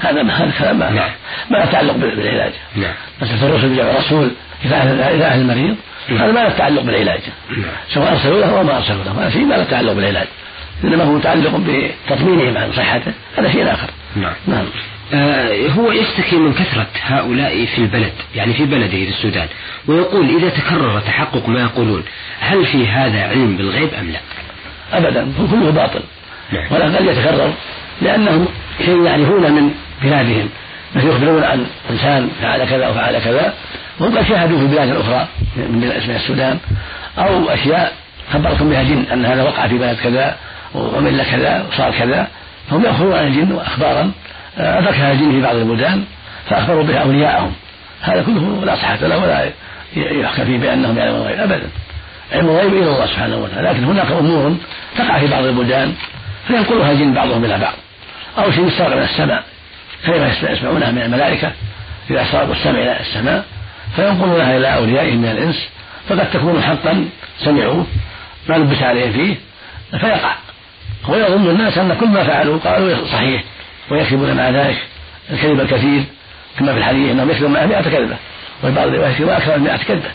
هذا 0.00 0.22
ما 0.22 0.32
هذا 0.32 0.52
كلام 0.58 0.78
ما 0.78 0.90
نعم. 0.90 1.10
ما 1.50 1.64
يتعلق 1.64 1.96
بالعلاج. 1.96 2.52
نعم. 2.76 2.94
مسألة 3.22 3.46
الرسل 3.46 3.76
جاء 3.76 3.98
رسول 3.98 4.30
إذا 4.64 4.76
أهل 4.76 5.22
أهل 5.22 5.40
المريض 5.40 5.76
نعم. 6.08 6.18
هذا 6.18 6.32
ما 6.32 6.40
له 6.40 6.48
تعلق 6.48 6.82
بالعلاج. 6.82 7.20
نعم. 7.50 7.72
سواء 7.88 8.12
أرسلوا 8.12 8.40
له 8.40 8.58
أو 8.58 8.64
ما 8.64 8.76
أرسلوا 8.76 9.04
له 9.04 9.22
هذا 9.22 9.30
شيء 9.30 9.44
ما 9.44 9.54
له 9.54 9.64
تعلق 9.64 9.92
بالعلاج. 9.92 10.26
إنما 10.84 11.04
هو 11.04 11.12
متعلق 11.12 11.56
بتطمينهم 11.56 12.56
عن 12.56 12.72
صحته. 12.72 13.12
هذا 13.36 13.50
شيء 13.50 13.72
آخر. 13.72 13.90
نعم. 14.16 14.32
نعم. 14.46 14.66
آه 15.14 15.68
هو 15.68 15.92
يشتكي 15.92 16.36
من 16.36 16.52
كثرة 16.52 16.86
هؤلاء 17.02 17.66
في 17.66 17.78
البلد 17.78 18.12
يعني 18.34 18.52
في 18.52 18.64
بلده 18.64 18.88
في 18.88 19.08
السودان 19.08 19.48
ويقول 19.88 20.36
إذا 20.36 20.48
تكرر 20.48 21.00
تحقق 21.00 21.48
ما 21.48 21.60
يقولون 21.60 22.02
هل 22.40 22.66
في 22.66 22.88
هذا 22.88 23.22
علم 23.22 23.56
بالغيب 23.56 23.88
أم 24.00 24.10
لا؟ 24.10 24.18
أبدا. 24.98 25.32
كله 25.50 25.70
باطل. 25.70 26.00
نعم. 26.52 26.66
ولا 26.70 26.96
قد 26.96 27.04
يتكرر 27.04 27.52
لأنهم 28.02 28.46
شيء 28.84 29.02
يعرفون 29.02 29.52
من 29.52 29.70
بلادهم. 30.02 30.48
مثل 30.94 31.08
يخبرون 31.08 31.44
عن 31.44 31.66
إنسان 31.90 32.30
فعل 32.42 32.64
كذا 32.64 32.88
وفعل 32.88 33.18
كذا. 33.18 33.54
وهم 34.00 34.18
قد 34.18 34.28
شاهدوا 34.28 34.58
في 34.58 34.64
البلاد 34.64 34.88
الأخرى 34.88 35.28
من 35.56 35.92
السودان. 36.16 36.58
أو 37.18 37.48
أشياء 37.50 37.92
خبركم 38.32 38.70
بها 38.70 38.82
جن 38.82 39.04
أن 39.12 39.24
هذا 39.24 39.42
وقع 39.42 39.68
في 39.68 39.78
بلد 39.78 39.96
كذا. 40.02 40.36
ومل 40.74 41.24
كذا 41.24 41.66
وصار 41.72 41.90
كذا 41.98 42.28
فهم 42.70 42.84
يأخذون 42.84 43.12
عن 43.12 43.26
الجن 43.26 43.58
أخبارا 43.58 44.12
آه، 44.58 44.78
أدركها 44.78 45.12
الجن 45.12 45.30
في 45.30 45.40
بعض 45.40 45.56
البلدان 45.56 46.04
فأخبروا 46.50 46.82
بها 46.82 46.98
أولياءهم. 46.98 47.52
هذا 48.02 48.22
كله 48.22 48.62
لا 48.64 48.76
صحة 48.76 48.96
له 48.96 49.18
ولا 49.18 49.50
يحكى 49.96 50.44
فيه 50.44 50.58
بأنهم 50.58 50.98
يعلمون 50.98 51.20
الغيب 51.20 51.40
أبدا. 51.40 51.68
علم 52.32 52.48
الغيب 52.48 52.74
إلى 52.74 52.90
الله 52.90 53.06
سبحانه 53.06 53.36
وتعالى 53.36 53.68
لكن 53.68 53.84
هناك 53.84 54.12
أمور 54.12 54.56
تقع 54.98 55.18
في 55.18 55.26
بعض 55.26 55.44
البلدان 55.44 55.94
فينقلها 56.46 56.92
الجن 56.92 57.14
بعضهم 57.14 57.44
إلى 57.44 57.58
بعض. 57.58 57.74
أو 58.38 58.50
شيء 58.50 58.66
يسترق 58.66 58.96
من 58.96 59.02
السماء 59.02 59.44
كما 60.06 60.32
يسمعونها 60.52 60.90
من 60.90 61.02
الملائكة؟ 61.02 61.52
إذا 62.10 62.24
سرقوا 62.32 62.54
السمع 62.54 62.78
إلى 62.78 63.00
السماء 63.00 63.44
فينقلونها 63.96 64.56
إلى 64.56 64.74
أوليائهم 64.76 65.18
من 65.18 65.28
الإنس 65.28 65.68
فقد 66.08 66.30
تكون 66.30 66.62
حقا 66.62 67.08
سمعوه 67.38 67.86
ما 68.48 68.54
لبس 68.54 68.82
عليهم 68.82 69.12
فيه 69.12 69.34
فيقع. 69.98 70.34
ويظن 71.08 71.50
الناس 71.50 71.78
أن 71.78 71.96
كل 72.00 72.08
ما 72.08 72.24
فعلوا 72.24 72.58
قالوا 72.58 73.06
صحيح 73.06 73.44
ويكذبون 73.90 74.34
مع 74.34 74.50
ذلك 74.50 74.78
الكذب 75.30 75.60
الكثير 75.60 76.04
كما 76.58 76.72
في 76.72 76.78
الحديث 76.78 77.10
أنهم 77.10 77.30
يكذبون 77.30 77.52
معه 77.52 77.66
مئة 77.66 77.82
كذبة 77.82 78.16
وفي 78.62 78.74
بعض 78.74 78.88
الروايات 78.88 79.14
يكذبون 79.14 79.34
أكثر 79.34 79.58
من 79.58 79.64
مئة 79.64 79.76
كذبة 79.76 80.10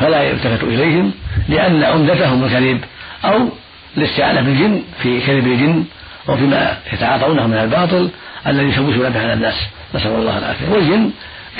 فلا 0.00 0.22
يلتفت 0.22 0.62
إليهم 0.62 1.12
لأن 1.48 1.84
عمدتهم 1.84 2.44
الكذب 2.44 2.80
أو 3.24 3.48
الاستعانة 3.96 4.40
بالجن 4.40 4.82
في 5.02 5.20
كذب 5.20 5.46
الجن 5.46 5.84
وفيما 6.28 6.78
يتعاطونه 6.92 7.46
من 7.46 7.54
الباطل 7.54 8.10
الذي 8.46 8.68
يشوشون 8.68 9.10
به 9.10 9.20
على 9.20 9.32
الناس. 9.32 9.54
نسأل 9.94 10.10
الله 10.10 10.38
العافية. 10.38 10.68
والجن 10.70 11.10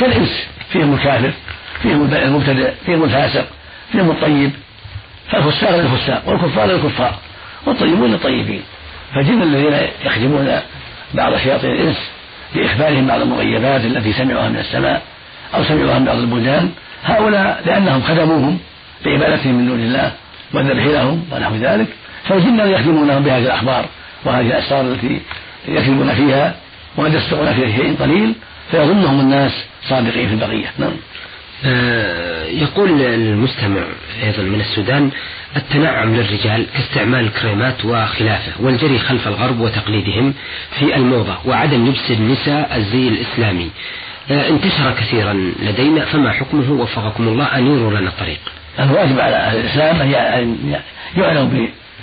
كالإنس 0.00 0.46
فيهم 0.72 0.94
الكافر 0.94 1.30
فيهم 1.82 2.14
المبتدئ 2.14 2.72
فيهم 2.86 3.04
الفاسق 3.04 3.46
فيهم 3.92 4.10
الطيب 4.10 4.50
فالفساق 5.30 5.76
للفساق 5.76 6.28
والكفار 6.28 6.66
للكفار. 6.66 7.14
والطيبون 7.66 8.10
للطيبين 8.10 8.62
فالجن 9.14 9.42
الذين 9.42 9.88
يخدمون 10.04 10.60
بعض 11.14 11.36
شياطين 11.36 11.70
الإنس 11.70 11.96
بإخبارهم 12.54 13.06
بعض 13.06 13.20
المغيبات 13.20 13.84
التي 13.84 14.12
سمعوها 14.12 14.48
من 14.48 14.58
السماء 14.58 15.02
أو 15.54 15.64
سمعوها 15.64 15.98
من 15.98 16.04
بعض 16.04 16.18
البلدان 16.18 16.70
هؤلاء 17.04 17.62
لأنهم 17.66 18.02
خدموهم 18.02 18.58
بعبادتهم 19.04 19.54
من 19.54 19.66
دون 19.66 19.80
الله 19.80 20.12
والذبح 20.52 20.84
لهم 20.84 21.24
ونحو 21.32 21.54
ذلك 21.54 21.86
فالجن 22.28 22.58
يخدمونهم 22.58 23.22
بهذه 23.22 23.44
الأخبار 23.44 23.84
وهذه 24.24 24.46
الأسرار 24.46 24.80
التي 24.80 25.20
يكذبون 25.68 26.14
فيها 26.14 26.54
وقد 26.96 27.14
يصدقون 27.14 27.54
في 27.54 27.76
شيء 27.76 27.96
قليل 28.00 28.34
فيظنهم 28.70 29.20
الناس 29.20 29.52
صادقين 29.88 30.28
في 30.28 30.34
البقية. 30.34 30.66
نعم. 30.78 30.92
يقول 32.48 33.02
المستمع 33.02 33.82
أيضا 34.22 34.42
من 34.42 34.60
السودان 34.60 35.10
التنعم 35.56 36.14
للرجال 36.16 36.66
كاستعمال 36.74 37.24
الكريمات 37.24 37.84
وخلافه 37.84 38.52
والجري 38.60 38.98
خلف 38.98 39.28
الغرب 39.28 39.60
وتقليدهم 39.60 40.34
في 40.78 40.96
الموضة 40.96 41.36
وعدم 41.44 41.86
لبس 41.86 42.10
النساء 42.10 42.76
الزي 42.76 43.08
الإسلامي. 43.08 43.70
آه، 44.30 44.48
انتشر 44.48 44.94
كثيرا 44.94 45.52
لدينا 45.62 46.04
فما 46.04 46.32
حكمه؟ 46.32 46.72
وفقكم 46.72 47.28
الله 47.28 47.58
أن 47.58 47.90
لنا 47.90 48.08
الطريق. 48.08 48.40
الواجب 48.78 49.20
على 49.20 49.36
أهل 49.36 49.58
الإسلام 49.60 50.00
أن 50.00 50.76
يعنوا 51.16 51.44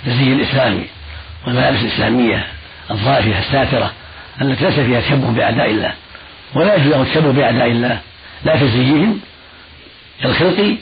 بالزي 0.04 0.32
الإسلامي 0.32 0.84
والملابس 1.46 1.80
الإسلامية 1.82 2.46
الظاهرة 2.90 3.38
الساترة 3.38 3.92
التي 4.42 4.64
ليس 4.64 4.74
فيها 4.74 5.00
تشبه 5.00 5.30
بأعداء 5.30 5.70
الله 5.70 5.92
ولا 6.54 6.74
يجوز 6.74 6.86
له 6.92 7.02
التشبه 7.02 7.32
بأعداء 7.32 7.66
الله 7.66 8.00
لا 8.44 8.56
في 8.56 8.68
زيهم 8.68 9.20
الخلقي 10.24 10.76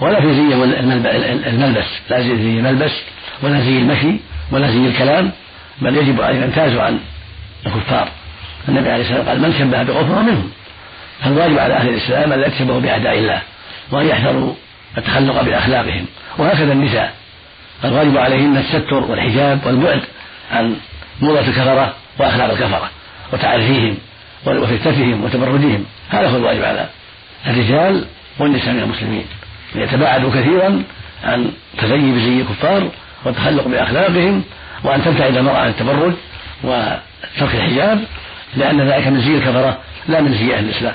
ولا 0.00 0.20
في 0.20 0.34
زي 0.34 0.54
الملبس. 1.50 1.86
لا 2.10 2.20
زي 2.20 2.32
الملبس 2.32 2.92
ولا 3.42 3.60
زي 3.60 3.78
المشي 3.78 4.16
ولا 4.50 4.70
زي 4.70 4.86
الكلام 4.86 5.32
بل 5.80 5.96
يجب 5.96 6.20
أن 6.20 6.42
يمتازوا 6.42 6.82
عن 6.82 7.00
الكفار. 7.66 8.08
النبي 8.68 8.90
عليه 8.90 9.02
الصلاة 9.02 9.18
والسلام 9.18 9.42
قال 9.42 9.50
من 9.50 9.58
شبه 9.58 9.82
بقوم 9.82 10.26
منهم 10.26 10.50
فالواجب 11.24 11.58
على 11.58 11.74
أهل 11.74 11.88
الإسلام 11.88 12.32
أن 12.32 12.40
لا 12.40 12.46
يتشبهوا 12.46 12.80
بأعداء 12.80 13.18
الله 13.18 13.42
وأن 13.90 14.06
يحذروا 14.06 14.54
التخلق 14.98 15.42
بأخلاقهم. 15.42 16.06
وهكذا 16.38 16.72
النساء. 16.72 17.14
الواجب 17.84 18.16
عليهن 18.18 18.56
الستر 18.56 18.94
والحجاب 18.94 19.60
والبعد 19.66 20.02
عن 20.52 20.76
موضة 21.20 21.40
الكفرة 21.40 21.94
وأخلاق 22.18 22.50
الكفرة 22.50 22.90
وتعريفهم 23.32 23.96
وفتنتهم 24.46 25.24
وتبرجهم 25.24 25.84
هذا 26.10 26.28
هو 26.28 26.36
الواجب 26.36 26.62
على 26.64 26.88
الرجال 27.46 28.04
والنساء 28.38 28.72
من 28.72 28.82
المسلمين. 28.82 29.24
يتباعدوا 29.74 30.30
كثيرا 30.30 30.82
عن 31.24 31.50
تزيي 31.78 32.12
بزي 32.12 32.40
الكفار 32.40 32.88
والتخلق 33.24 33.68
بأخلاقهم 33.68 34.42
وأن 34.84 35.04
تبتعد 35.04 35.36
المرأة 35.36 35.58
عن 35.58 35.68
التبرج 35.68 36.12
وترك 36.64 37.54
الحجاب 37.54 38.04
لأن 38.56 38.80
ذلك 38.80 39.06
من 39.06 39.20
زي 39.20 39.34
الكفرة 39.34 39.78
لا 40.08 40.20
من 40.20 40.34
زي 40.34 40.54
أهل 40.54 40.64
الإسلام. 40.64 40.94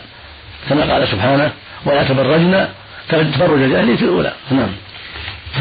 كما 0.70 0.94
قال 0.94 1.08
سبحانه 1.08 1.52
ولا 1.86 2.04
تبرجن 2.04 2.68
تبرج 3.10 3.62
الجاهلية 3.62 3.96
الأولى. 4.02 4.34
نعم. 4.52 4.70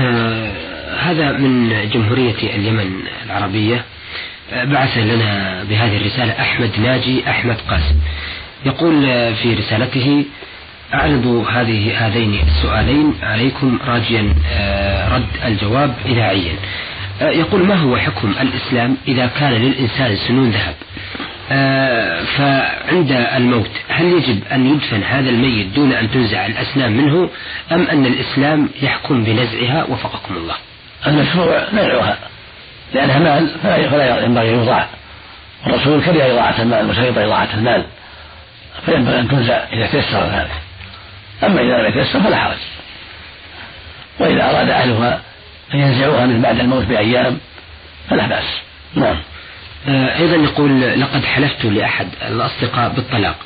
آه 0.00 0.52
هذا 1.00 1.32
من 1.32 1.88
جمهورية 1.92 2.56
اليمن 2.56 3.02
العربية. 3.26 3.84
آه 4.52 4.64
بعث 4.64 4.98
لنا 4.98 5.64
بهذه 5.64 5.96
الرسالة 5.96 6.40
أحمد 6.40 6.70
ناجي 6.80 7.30
أحمد 7.30 7.56
قاسم. 7.70 7.96
يقول 8.66 9.02
في 9.34 9.54
رسالته 9.54 10.24
أعرض 10.94 11.26
هذه 11.26 12.06
هذين 12.06 12.40
السؤالين 12.48 13.14
عليكم 13.22 13.78
راجيا 13.86 14.34
آه 14.52 15.16
رد 15.16 15.26
الجواب 15.44 15.94
إذاعيا. 16.06 16.56
آه 17.22 17.30
يقول 17.30 17.64
ما 17.64 17.74
هو 17.74 17.96
حكم 17.96 18.34
الإسلام 18.40 18.96
إذا 19.08 19.26
كان 19.26 19.52
للإنسان 19.52 20.16
سنون 20.16 20.50
ذهب؟ 20.50 20.74
آه، 21.52 22.22
فعند 22.24 23.12
الموت 23.12 23.70
هل 23.88 24.04
يجب 24.06 24.40
أن 24.52 24.74
يدفن 24.74 25.02
هذا 25.02 25.30
الميت 25.30 25.66
دون 25.66 25.92
أن 25.92 26.10
تنزع 26.10 26.46
الأسنان 26.46 26.92
منه 26.92 27.30
أم 27.72 27.86
أن 27.86 28.06
الإسلام 28.06 28.68
يحكم 28.82 29.24
بنزعها 29.24 29.84
وفقكم 29.84 30.36
الله؟ 30.36 30.54
المشروع 31.06 31.64
نزعها؟ 31.72 32.18
لأنها 32.94 33.18
مال 33.18 33.48
فلا 33.62 34.24
ينبغي 34.24 34.54
أن 34.54 34.62
يضاع 34.62 34.86
الرسول 35.66 36.02
كره 36.02 36.32
إضاعة 36.32 36.62
المال 36.62 36.90
وشرط 36.90 37.18
إضاعة 37.18 37.48
المال 37.54 37.84
فينبغي 38.86 39.20
أن 39.20 39.28
تنزع 39.28 39.54
إذا 39.72 39.86
تيسر 39.86 40.24
ذلك. 40.24 40.67
أما 41.44 41.60
إذا 41.60 41.78
لم 41.78 41.86
يتيسر 41.88 42.20
فلا 42.20 42.36
حرج. 42.36 42.56
وإذا 44.20 44.50
أراد 44.50 44.70
أهلها 44.70 45.22
أن 45.74 45.78
ينزعوها 45.78 46.26
من 46.26 46.42
بعد 46.42 46.60
الموت 46.60 46.84
بأيام 46.84 47.38
فلا 48.10 48.26
بأس. 48.26 48.60
نعم. 48.94 49.16
آه، 49.88 50.18
أيضا 50.18 50.36
يقول 50.36 51.00
لقد 51.00 51.24
حلفت 51.24 51.64
لأحد 51.64 52.08
الأصدقاء 52.28 52.88
بالطلاق 52.88 53.36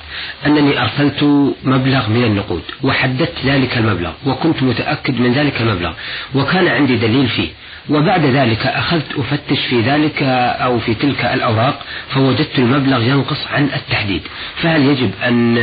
أنني 0.46 0.82
أرسلت 0.82 1.22
مبلغ 1.64 2.08
من 2.08 2.24
النقود 2.24 2.62
وحددت 2.82 3.34
ذلك 3.44 3.78
المبلغ 3.78 4.12
وكنت 4.26 4.62
متأكد 4.62 5.20
من 5.20 5.32
ذلك 5.32 5.60
المبلغ 5.60 5.92
وكان 6.34 6.68
عندي 6.68 6.96
دليل 6.96 7.28
فيه 7.28 7.48
وبعد 7.90 8.24
ذلك 8.24 8.66
أخذت 8.66 9.06
أفتش 9.18 9.66
في 9.66 9.80
ذلك 9.80 10.22
أو 10.62 10.78
في 10.78 10.94
تلك 10.94 11.24
الأوراق 11.24 11.82
فوجدت 12.08 12.58
المبلغ 12.58 13.02
ينقص 13.02 13.46
عن 13.52 13.64
التحديد 13.64 14.22
فهل 14.62 14.82
يجب 14.82 15.10
أن 15.24 15.58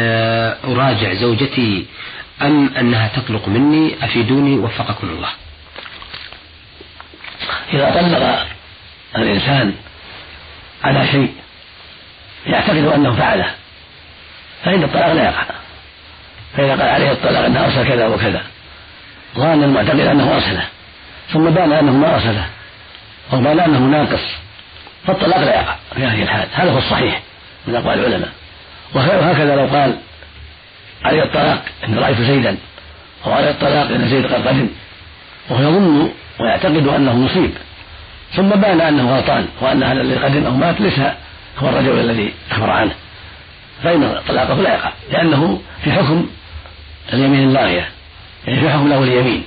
أراجع 0.66 1.14
زوجتي 1.14 1.86
أم 2.42 2.78
أنها 2.78 3.08
تطلق 3.08 3.48
مني؟ 3.48 3.96
أفيدوني 4.06 4.60
وفقكم 4.60 5.10
الله. 5.10 5.30
إذا 7.74 7.92
طلق 7.92 8.46
الإنسان 9.16 9.76
على 10.84 11.08
شيء 11.08 11.34
يعتقد 12.46 12.78
أنه 12.78 13.16
فعله 13.16 13.52
فإن 14.64 14.84
الطلاق 14.84 15.14
لا 15.14 15.24
يقع. 15.24 15.46
فإذا 16.58 16.72
قال 16.72 16.90
عليه 16.90 17.12
الطلاق 17.12 17.46
أنه 17.46 17.66
أرسل 17.66 17.88
كذا 17.88 18.08
وكذا 18.08 18.44
ظان 19.36 19.64
المعتقد 19.64 20.00
أنه 20.00 20.36
أرسله 20.36 20.68
ثم 21.34 21.50
بان 21.50 21.74
أنه 21.74 21.92
ما 21.92 22.16
أرسله 22.16 22.46
أو 23.34 23.42
بان 23.42 23.60
أنه 23.60 23.80
ناقص 23.80 24.22
فالطلاق 25.08 25.40
لا 25.40 25.56
يقع 25.56 25.76
في 25.96 26.06
هذه 26.06 26.24
الحال. 26.24 26.48
هذا 26.54 26.72
هو 26.72 26.78
الصحيح 26.78 27.22
من 27.68 27.76
أقوال 27.76 28.00
العلماء. 28.00 28.32
وهكذا 28.94 29.56
لو 29.56 29.78
قال 29.78 29.98
عليه 31.06 31.24
الطلاق 31.24 31.66
إن 31.88 32.00
رأيت 32.00 32.22
زيدا 32.22 32.58
أو 33.26 33.32
عليه 33.32 33.50
الطلاق 33.50 33.92
إن 33.92 34.10
زيد 34.10 34.26
قد 34.26 34.48
قدم 34.48 34.68
وهو 35.50 35.62
يظن 35.62 36.10
ويعتقد 36.40 36.88
أنه 36.88 37.18
مصيب. 37.18 37.52
ثم 38.36 38.50
بان 38.50 38.82
أنه 38.82 39.16
غلطان 39.16 39.48
وأن 39.62 39.84
هذا 39.84 40.02
الذي 40.02 40.20
قدم 40.20 40.46
أو 40.46 40.52
مات 40.52 40.82
ليس 40.82 41.00
هو 41.58 41.70
الرجل 41.70 42.00
الذي 42.00 42.34
أخبر 42.52 42.70
عنه. 42.70 42.92
فإن 43.84 44.22
طلاقه 44.28 44.56
لا 44.56 44.74
يقع 44.74 44.92
لأنه 45.12 45.62
في 45.84 45.92
حكم 45.92 46.28
اليمين 47.14 47.50
اللاغيه 47.50 47.88
يعني 48.48 48.60
في 48.60 48.70
حكم 48.70 48.88
له 48.88 49.04
اليمين. 49.04 49.44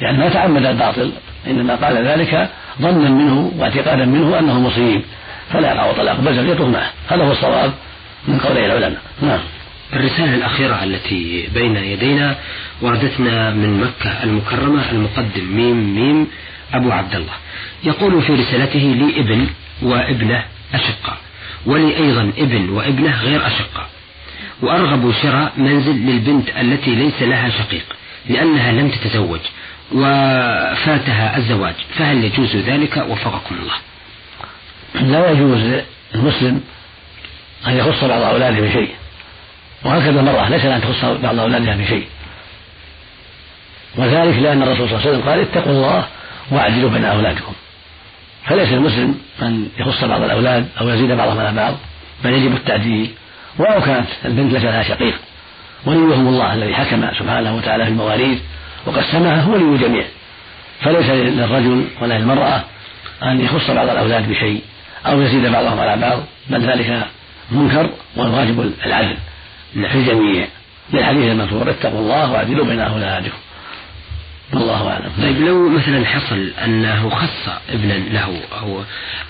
لأن 0.00 0.18
ما 0.18 0.28
تعمد 0.28 0.66
الباطل 0.66 1.12
إنما 1.46 1.74
قال 1.74 2.06
ذلك 2.06 2.48
ظنا 2.80 3.08
منه 3.10 3.52
واعتقادا 3.58 4.04
منه 4.04 4.38
أنه 4.38 4.60
مصيب. 4.60 5.02
فلا 5.52 5.74
يقع 5.74 5.92
طلاق 5.92 6.20
بل 6.20 6.36
زوجته 6.36 6.66
معه. 6.66 6.90
هذا 7.08 7.24
هو 7.24 7.32
الصواب 7.32 7.72
من 8.28 8.38
قولي 8.38 8.66
العلماء. 8.66 9.00
نعم. 9.22 9.40
الرسالة 9.92 10.34
الأخيرة 10.34 10.84
التي 10.84 11.48
بين 11.54 11.76
يدينا 11.76 12.36
وردتنا 12.82 13.50
من 13.50 13.80
مكة 13.80 14.22
المكرمة 14.22 14.90
المقدم 14.90 15.44
ميم 15.56 15.94
ميم 15.94 16.26
أبو 16.74 16.92
عبد 16.92 17.14
الله 17.14 17.32
يقول 17.84 18.22
في 18.22 18.32
رسالته 18.32 18.78
لي 18.78 19.20
ابن 19.20 19.46
وابنة 19.82 20.44
أشقاء 20.74 21.16
ولي 21.66 21.96
أيضا 21.96 22.32
ابن 22.38 22.68
وابنة 22.68 23.20
غير 23.22 23.46
أشقاء 23.46 23.88
وأرغب 24.62 25.12
شراء 25.22 25.52
منزل 25.56 25.96
للبنت 25.96 26.48
التي 26.60 26.94
ليس 26.94 27.22
لها 27.22 27.50
شقيق 27.50 27.84
لأنها 28.28 28.72
لم 28.72 28.90
تتزوج 28.90 29.40
وفاتها 29.92 31.36
الزواج 31.36 31.74
فهل 31.98 32.24
يجوز 32.24 32.56
ذلك؟ 32.56 33.04
وفقكم 33.08 33.54
الله. 33.54 33.74
لا 35.12 35.30
يجوز 35.30 35.82
للمسلم 36.14 36.60
أن 37.66 37.76
يخص 37.76 38.04
بعض 38.04 38.22
أولاده 38.22 38.60
بشيء. 38.60 38.90
وهكذا 39.84 40.20
المرأة 40.20 40.48
ليس 40.48 40.64
أن 40.64 40.80
تخص 40.80 41.04
بعض 41.04 41.38
أولادها 41.38 41.76
بشيء. 41.76 42.06
وذلك 43.96 44.38
لأن 44.38 44.62
الرسول 44.62 44.88
صلى 44.88 44.98
الله 44.98 45.08
عليه 45.08 45.10
وسلم 45.10 45.28
قال 45.28 45.40
اتقوا 45.40 45.72
الله 45.72 46.04
واعدلوا 46.50 46.90
بين 46.90 47.04
أولادكم. 47.04 47.52
فليس 48.46 48.72
المسلم 48.72 49.18
أن 49.42 49.68
يخص 49.78 50.04
بعض 50.04 50.22
الأولاد 50.22 50.68
أو 50.80 50.88
يزيد 50.88 51.10
بعضهم 51.10 51.40
على 51.40 51.52
بعض 51.56 51.74
بل 52.24 52.32
يجب 52.32 52.54
التعديل. 52.54 53.10
ولو 53.58 53.80
كانت 53.80 54.08
البنت 54.24 54.52
ليس 54.52 54.62
لها 54.62 54.82
شقيق 54.82 55.14
وليهم 55.86 56.28
الله 56.28 56.54
الذي 56.54 56.74
حكم 56.74 57.08
سبحانه 57.18 57.56
وتعالى 57.56 57.84
في 57.84 57.90
المواريث 57.90 58.38
وقسمها 58.86 59.40
هو 59.42 59.52
ولي 59.52 59.64
الجميع. 59.64 60.04
فليس 60.80 61.06
للرجل 61.10 61.86
ولا 62.00 62.18
للمرأة 62.18 62.64
أن 63.22 63.40
يخص 63.40 63.70
بعض 63.70 63.88
الأولاد 63.88 64.28
بشيء 64.28 64.62
أو 65.06 65.20
يزيد 65.22 65.46
بعضهم 65.46 65.80
على 65.80 66.00
بعض 66.00 66.18
بل 66.50 66.70
ذلك 66.70 67.06
منكر 67.50 67.90
والواجب 68.16 68.72
العدل. 68.86 69.16
في 69.76 69.94
الجميع 69.94 70.46
للحديث 70.92 71.30
المذكور 71.30 71.70
اتقوا 71.70 72.00
الله 72.00 72.32
وأعدلوا 72.32 72.66
بين 72.66 72.80
أولادكم. 72.80 73.36
والله 74.52 74.88
أعلم. 74.92 75.10
طيب 75.22 75.40
لو 75.40 75.68
مثلا 75.68 76.06
حصل 76.06 76.50
أنه 76.64 77.10
خص 77.10 77.48
ابنا 77.70 77.92
له 77.92 78.40
أو 78.60 78.82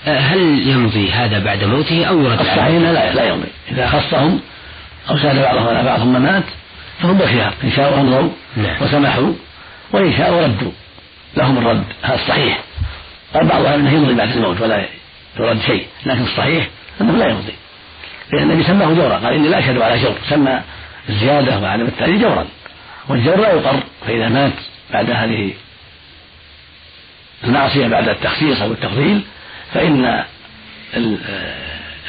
هل 0.05 0.67
يمضي 0.67 1.11
هذا 1.11 1.39
بعد 1.39 1.63
موته 1.63 2.05
أو 2.05 2.21
يرد 2.21 2.39
الصحيح 2.39 2.67
لا 2.67 3.13
لا 3.13 3.23
يمضي. 3.25 3.47
إذا 3.71 3.87
خصهم 3.87 4.39
أو 5.09 5.17
سأل 5.17 5.39
بعضهم 5.41 5.67
على 5.67 5.83
بعض 5.83 5.99
ثم 5.99 6.21
مات 6.21 6.43
فهم 7.01 7.17
بخيار 7.17 7.53
إن 7.63 7.71
شاءوا 7.71 8.01
امضوا 8.01 8.29
نعم. 8.57 8.75
وسمحوا 8.81 9.33
وإن 9.91 10.17
شاءوا 10.17 10.41
ردوا. 10.41 10.71
لهم 11.37 11.57
الرد. 11.57 11.83
هذا 12.01 12.15
الصحيح 12.15 12.59
قال 13.33 13.47
بعض 13.47 13.65
إنه 13.65 13.91
يمضي 13.91 14.13
بعد 14.13 14.31
الموت 14.31 14.61
ولا 14.61 14.85
يرد 15.39 15.61
شيء 15.61 15.87
لكن 16.05 16.23
الصحيح 16.23 16.67
أنه 17.01 17.17
لا 17.17 17.27
يمضي. 17.27 17.53
لأن 18.33 18.51
النبي 18.51 18.63
سماه 18.63 18.93
جورا 18.93 19.15
قال 19.15 19.33
إني 19.33 19.47
لا 19.47 19.59
أشهد 19.59 19.81
على 19.81 20.01
جور 20.01 20.15
سمى 20.29 20.61
الزيادة 21.09 21.59
وعدم 21.59 21.85
التعليل 21.85 22.21
جورا. 22.21 22.45
والجور 23.09 23.39
لا 23.39 23.53
يقر 23.53 23.79
فإذا 24.07 24.29
مات 24.29 24.53
بعد 24.93 25.11
هذه 25.11 25.53
المعصية 27.43 27.87
بعد 27.87 28.09
التخصيص 28.09 28.61
أو 28.61 28.71
التفضيل 28.71 29.21
فإن 29.73 30.23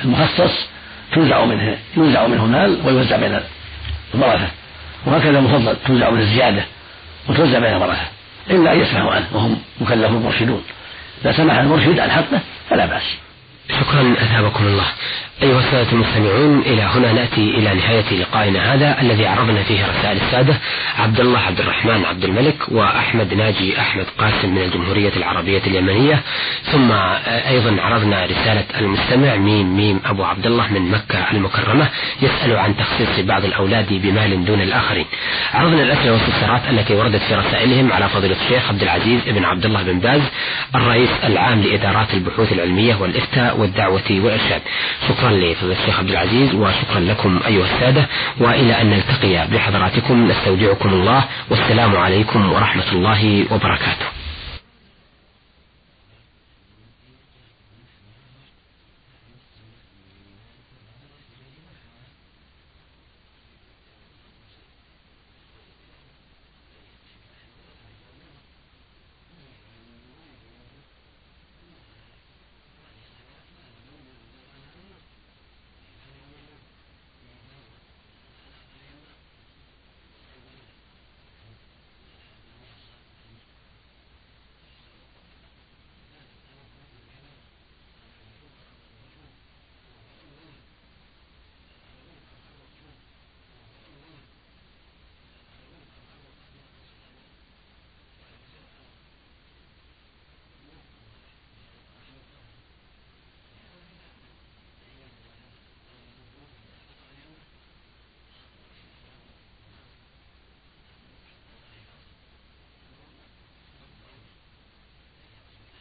المخصص 0.04 0.68
تنزع 1.12 1.44
منه 1.44 1.78
ينزع 1.96 2.26
منه 2.26 2.44
المال 2.44 2.80
ويوزع 2.84 3.16
بين 3.16 3.40
الورثة 4.14 4.48
وهكذا 5.06 5.38
المفضل 5.38 5.76
تنزع 5.86 6.10
منه 6.10 6.20
الزيادة 6.20 6.64
وتوزع 7.28 7.58
بين 7.58 7.76
الورثة 7.76 8.06
إلا 8.50 8.72
أن 8.72 8.80
يسمحوا 8.80 9.12
عنه 9.12 9.26
وهم 9.32 9.58
مكلفون 9.80 10.22
مرشدون. 10.22 10.62
إذا 11.22 11.32
سمح 11.32 11.54
المرشد 11.58 11.98
عن 11.98 12.10
حقه 12.10 12.40
فلا 12.70 12.86
بأس. 12.86 13.16
شكرا 13.70 14.14
أثابكم 14.22 14.66
الله. 14.66 14.86
أيها 15.42 15.58
السادة 15.58 15.92
المستمعون 15.92 16.60
إلى 16.60 16.82
هنا 16.82 17.12
نأتي 17.12 17.40
إلى 17.40 17.74
نهاية 17.74 18.20
لقائنا 18.20 18.74
هذا 18.74 19.00
الذي 19.00 19.26
عرضنا 19.26 19.62
فيه 19.62 19.86
رسائل 19.86 20.16
السادة 20.16 20.54
عبد 20.98 21.20
الله 21.20 21.38
عبد 21.38 21.60
الرحمن 21.60 22.04
عبد 22.04 22.24
الملك 22.24 22.56
وأحمد 22.68 23.34
ناجي 23.34 23.80
أحمد 23.80 24.06
قاسم 24.18 24.54
من 24.54 24.62
الجمهورية 24.62 25.12
العربية 25.16 25.62
اليمنية. 25.66 26.22
ثم 26.72 26.92
أيضا 27.26 27.82
عرضنا 27.82 28.24
رسالة 28.24 28.64
المستمع 28.78 29.36
ميم 29.36 29.76
ميم 29.76 30.00
أبو 30.06 30.24
عبد 30.24 30.46
الله 30.46 30.72
من 30.72 30.90
مكة 30.90 31.30
المكرمة 31.30 31.88
يسأل 32.22 32.56
عن 32.56 32.76
تخصيص 32.76 33.20
بعض 33.20 33.44
الأولاد 33.44 33.86
بمال 33.90 34.44
دون 34.44 34.60
الآخرين. 34.60 35.06
عرضنا 35.54 35.82
الأسئلة 35.82 36.12
والاستفسارات 36.12 36.62
التي 36.70 36.94
وردت 36.94 37.22
في 37.22 37.34
رسائلهم 37.34 37.92
على 37.92 38.08
فضيلة 38.08 38.36
الشيخ 38.42 38.68
عبد 38.68 38.82
العزيز 38.82 39.20
بن 39.26 39.44
عبد 39.44 39.64
الله 39.64 39.82
بن 39.82 39.98
باز 39.98 40.22
الرئيس 40.74 41.10
العام 41.24 41.60
لإدارات 41.62 42.14
البحوث 42.14 42.52
العلمية 42.52 42.94
والإفتاء 42.94 43.57
والدعوة 43.58 44.10
والإرشاد. 44.10 44.62
شكرا 45.08 45.30
لفضيلة 45.30 45.80
الشيخ 45.80 45.98
عبد 45.98 46.10
العزيز 46.10 46.54
وشكرا 46.54 47.00
لكم 47.00 47.40
أيها 47.46 47.64
السادة 47.64 48.06
وإلى 48.40 48.80
أن 48.80 48.90
نلتقي 48.90 49.46
بحضراتكم. 49.52 50.28
نستودعكم 50.28 50.88
الله 50.88 51.24
والسلام 51.50 51.96
عليكم 51.96 52.52
ورحمة 52.52 52.92
الله 52.92 53.44
وبركاته. 53.50 54.17